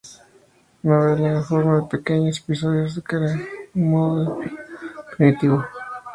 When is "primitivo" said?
5.15-5.63